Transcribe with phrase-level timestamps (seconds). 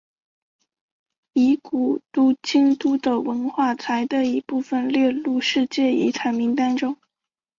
[1.33, 6.97] 以古都京都的文化财的一部份列入世界遗产名单中。